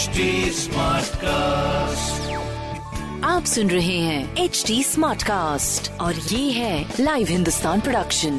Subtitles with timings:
[0.00, 0.20] HD
[1.14, 2.30] cast
[3.24, 8.38] आप सुन रहे हैं एच डी स्मार्ट कास्ट और ये है लाइव हिंदुस्तान प्रोडक्शन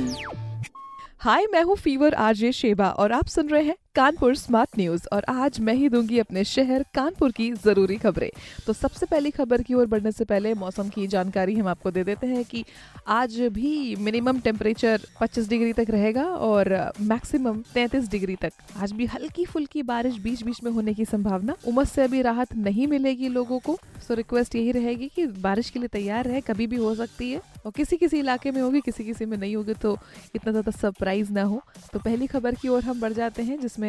[1.19, 5.25] हाय मैं हूँ फीवर आरजे शेबा और आप सुन रहे हैं कानपुर स्मार्ट न्यूज़ और
[5.29, 8.29] आज मैं ही दूँगी अपने शहर कानपुर की ज़रूरी खबरें।
[8.65, 12.03] तो सबसे पहली खबर की ओर बढ़ने से पहले मौसम की जानकारी हम आपको दे
[12.03, 12.63] देते हैं कि
[13.07, 19.05] आज भी मिनिमम टेम्परेचर 25 डिग्री तक रहेगा और मैक्सिमम 33 डिग्री तक। आज भी
[19.05, 23.29] हल्की फुल्की बारिश बीच बीच में होने की संभावना। उमस से अभी राहत नहीं मिलेगी
[23.29, 26.95] लोगों को सो रिक्वेस्ट यही रहेगी कि बारिश के लिए तैयार रहे, कभी भी हो
[26.95, 29.97] सकती है। और किसी किसी इलाके में होगी किसी किसी में नहीं होगी तो
[30.35, 31.61] इतना ज़्यादा सरप्राइज़ ना हो।
[31.93, 33.80] तो पहली खबर की ओर हम बढ़ जाते हैं, जिसमें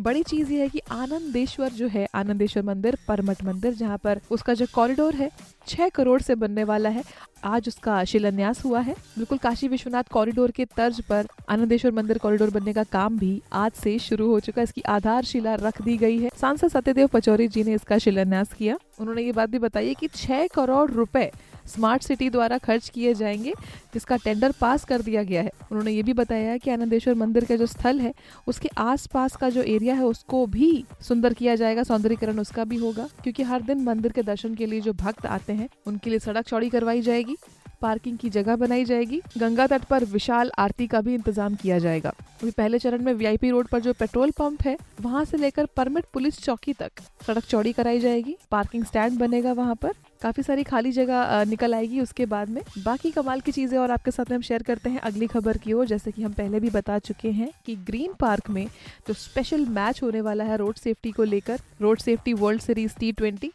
[0.00, 4.54] बड़ी चीज़ ये है कि आनंदेश्वर जो है, आनंदेश्वर मंदिर, परमठ मंदिर, जहाँ पर उसका
[4.54, 5.30] जो कॉरिडोर है,
[5.68, 7.04] छह करोड़ से बनने वाला है।
[7.44, 12.50] आज उसका शिलान्यास हुआ है। बिल्कुल काशी विश्वनाथ कॉरिडोर के तर्ज पर आनंदेश्वर मंदिर कॉरिडोर
[12.50, 16.18] बनने का काम भी आज से शुरू हो चुका है। इसकी आधारशिला रख दी गई
[16.18, 20.08] है। सांसद सत्यदेव पचौरी जी ने इसका शिलान्यास किया। उन्होंने ये बात भी बताई कि
[20.08, 21.32] छह करोड़ रुपए
[21.68, 23.52] स्मार्ट सिटी द्वारा खर्च किए जाएँगे,
[23.94, 27.56] जिसका टेंडर पास कर दिया गया है। उन्होंने ये भी बताया कि आनंदेश्वर मंदिर का
[27.56, 28.14] जो स्थल है,
[28.46, 33.08] उसके आसपास का जो एरिया है, उसको भी सुंदर किया जाएगा, सौंदर्यकरण उसका भी होगा,
[33.22, 36.48] क्योंकि हर दिन मंदिर के दर्शन के लिए जो भक्त आते हैं, उनके लिए सड़क
[36.48, 37.36] चौड़ी करवाई जाएगी,
[37.82, 42.08] पार्किंग की जगह बनाई जाएगी, गंगा तट पर विशाल आरती का भी इंतज़ाम किया जाएगा।
[42.42, 46.04] अभी पहले चरण में वीआईपी रोड पर जो पेट्रोल पंप है, वहाँ से लेकर परमिट
[46.12, 46.90] पुलिस चौकी तक
[47.26, 52.00] सड़क चौड़ी कराई जाएगी, पार्किंग स्टैंड बनेगा वहाँ पर काफ़ी सारी खाली जगह निकल आएगी
[52.00, 55.00] उसके बाद में। बाकी कमाल की चीज़ें और आपके साथ में हम शेयर करते हैं
[55.00, 58.50] अगली खबर की ओर। जैसे कि हम पहले भी बता चुके हैं कि ग्रीन पार्क
[58.50, 58.66] में
[59.08, 63.12] जो स्पेशल मैच होने वाला है रोड सेफ्टी को लेकर road safety world series T
[63.12, 63.52] twenty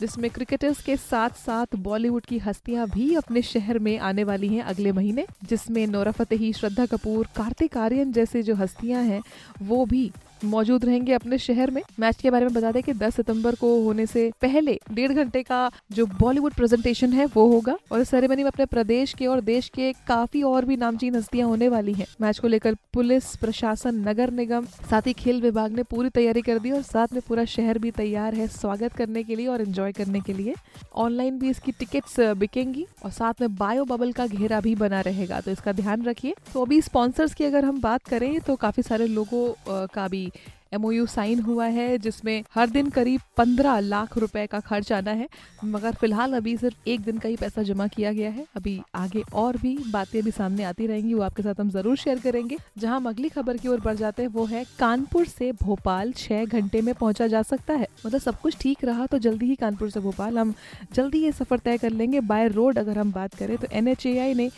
[0.00, 4.62] जिसमें क्रिकेटर्स के साथ साथ बॉलीवुड की हस्तियाँ भी अपने शहर में आने वाली हैं
[4.62, 9.20] अगले महीने, जिसमें नोरा फतेही, श्रद्धा कपूर, कार्तिक आर्यन जैसे जो हस्तियाँ हैं,
[9.62, 10.10] वो भी
[10.44, 13.68] मौजूद रहेंगे अपने शहर में। मैच के बारे में बता दें कि 10 सितंबर को
[13.82, 18.42] होने से पहले डेढ़ घंटे का जो बॉलीवुड प्रेजेंटेशन है, वो होगा। और इस सेरेमनी
[18.42, 22.06] में अपने प्रदेश के और देश के काफ़ी और भी नामचीन हस्तियाँ होने वाली हैं।
[22.20, 26.58] मैच को लेकर पुलिस, प्रशासन, नगर निगम, साथ ही खेल विभाग ने पूरी तैयारी कर
[26.58, 29.92] दी और साथ में पूरा शहर भी तैयार है स्वागत करने के लिए और एंजॉय
[29.92, 30.54] करने के लिए।
[30.96, 35.40] ऑनलाइन भी इसकी टिकट्स बिकेंगी और साथ में बायो बबल का घेरा भी बना रहेगा
[35.40, 39.06] तो इसका ध्यान रखिए। तो अभी स्पॉन्सर्स की अगर हम बात करें तो काफ़ी सारे
[39.08, 40.29] लोगों का भी
[40.74, 45.28] एमओयू साइन हुआ है, जिसमें हर दिन करीब पंद्रह लाख रुपए का खर्च आना है।
[45.64, 49.22] मगर फ़िलहाल अभी सिर्फ़ एक दिन का ही पैसा जमा किया गया है। अभी आगे
[49.34, 52.96] और भी बातें भी सामने आती रहेंगी, वो आपके साथ हम ज़रूर शेयर करेंगे। जहाँ
[52.96, 56.80] हम अगली खबर की ओर बढ़ जाते हैं, वो है कानपुर से भोपाल छह घंटे
[56.80, 60.00] में पहुँचा जा सकता है। मतलब सब कुछ ठीक रहा तो जल्दी ही कानपुर से
[60.00, 60.54] भोपाल हम
[60.94, 64.50] जल्दी ये सफ़र तय कर लेंगे। बाय रोड अगर हम बात करें तो NHAI ने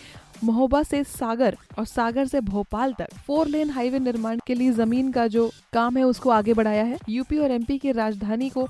[0.44, 5.12] महोबा से सागर और सागर से भोपाल तक फोर लेन हाईवे निर्माण के लिए ज़मीन
[5.12, 8.68] का जो काम है उसको आगे बढ़ाया है। यूपी और एमपी की राजधानी को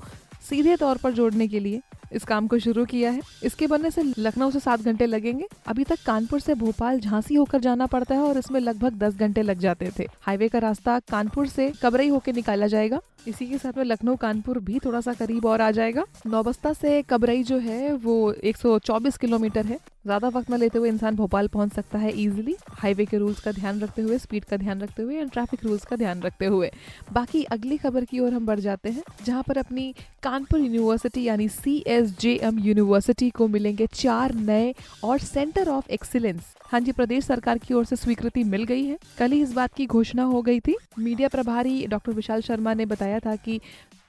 [0.49, 1.81] सीधे तौर पर जोड़ने के लिए
[2.13, 5.83] इस काम को शुरू किया है। इसके बनने से लखनऊ से सात घंटे लगेंगे। अभी
[5.83, 9.59] तक कानपुर से भोपाल झांसी होकर जाना पड़ता है और इसमें लगभग दस घंटे लग
[9.59, 13.83] जाते थे। हाईवे का रास्ता कानपुर से कबरई होकर निकाला जाएगा। इसी के साथ में
[13.85, 18.33] लखनऊ कानपुर भी थोड़ा सा करीब और आ जाएगा। नौबस्ता से कबरई जो है वो
[18.33, 23.05] 124 किलोमीटर है। ज़्यादा वक्त न लेते हुए इंसान भोपाल पहुँच सकता है इजीली हाईवे
[23.05, 25.95] के रूल्स का ध्यान रखते हुए स्पीड का ध्यान रखते हुए एंड ट्रैफ़िक रूल्स का
[25.95, 26.71] ध्यान रखते हुए।
[27.13, 29.93] बाकी अगली खबर की ओर हम बढ़ जाते हैं, जहाँ पर अपनी
[30.23, 35.89] कानपुर यूनिवर्सिटी यानी C S J M university को मिलेंगे चार नए और सेंटर ऑफ़
[35.91, 39.51] एक्सीलेंस हाँ जी, प्रदेश सरकार की ओर से स्वीकृति मिल गई है। कल ही इस
[39.53, 43.59] बात की घोषणा हो गई थी। मीडिया प्रभारी डॉक्टर विशाल शर्मा ने बताया था कि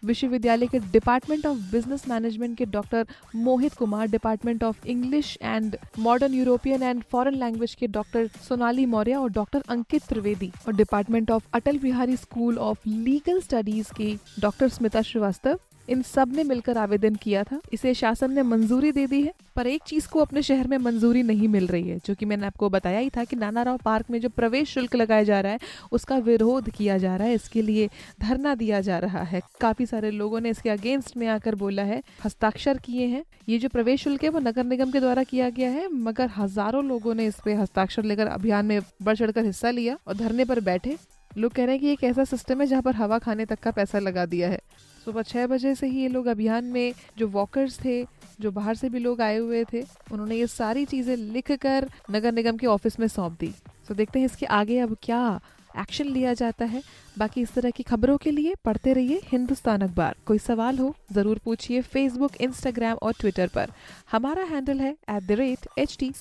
[0.05, 3.07] विश्वविद्यालय के डिपार्टमेंट ऑफ़ बिज़नेस मैनेजमेंट के doctor
[3.37, 9.15] Mohit Kumar department of English and modern European and foreign language के डॉक्टर सोनाली मौर्य
[9.15, 14.69] और डॉक्टर अंकित त्रिवेदी और department of Atal Bihari school of legal studies के डॉक्टर
[14.69, 15.59] स्मिता श्रीवास्तव
[15.89, 19.83] इन सबने मिलकर आवेदन किया था। इसे शासन ने मंजूरी दे दी है, पर एक
[19.87, 22.99] चीज़ को अपने शहर में मंजूरी नहीं मिल रही है, जो कि मैंने आपको बताया
[22.99, 25.59] ही था कि नाना राव पार्क में जो प्रवेश शुल्क लगाया जा रहा है,
[25.93, 27.89] उसका विरोध किया जा रहा है। इसके लिए
[28.21, 32.03] धरना दिया जा रहा है। काफ़ी सारे लोगों ने इसके अगेंस्ट में आकर बोला है,
[32.25, 35.71] हस्ताक्षर किए हैं। ये जो प्रवेश शुल्क है, वो नगर निगम के द्वारा किया गया
[35.71, 39.99] है, मगर हज़ारों लोगों ने इस पे हस्ताक्षर लेकर अभियान में बढ़ चढ़कर हिस्सा लिया
[40.09, 40.97] और धरने पर बैठे।
[41.39, 43.71] लोग कह रहे हैं कि एक ऐसा सिस्टम है जहाँ पर हवा खाने तक का
[43.71, 44.59] पैसा लगा दिया है।
[45.05, 48.03] सुबह छः बजे से ही ये लोग अभियान में जो वॉकर्स थे,
[48.41, 52.33] जो बाहर से भी लोग आए हुए थे, उन्होंने ये सारी चीज़ें लिख कर नगर
[52.33, 53.53] निगम के ऑफ़िस में सौंप दी।
[53.89, 55.41] तो देखते हैं इसके आगे अब क्या
[55.79, 56.83] एक्शन लिया जाता है।
[57.19, 61.41] बाकी इस तरह की खबरों के लिए पढ़ते रहिए हिंदुस्तान अखबार। कोई सवाल हो, ज़रूर
[61.45, 63.71] पूछिए फेसबुक इंस्टाग्राम और ट्विटर पर।
[64.13, 66.13] हमारा हैंडल है at the rate H T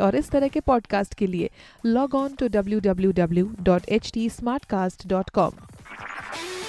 [0.00, 1.50] और इस तरह के पॉडकास्ट के लिए
[1.86, 5.69] log on to W W W dot H T smart cast dot com